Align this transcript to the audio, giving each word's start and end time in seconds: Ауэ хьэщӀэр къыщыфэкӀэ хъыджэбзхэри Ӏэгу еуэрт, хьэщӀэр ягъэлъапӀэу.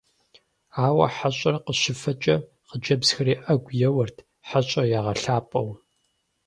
Ауэ 0.85 1.05
хьэщӀэр 1.15 1.55
къыщыфэкӀэ 1.65 2.35
хъыджэбзхэри 2.67 3.33
Ӏэгу 3.43 3.75
еуэрт, 3.87 4.17
хьэщӀэр 4.47 4.85
ягъэлъапӀэу. 4.99 5.69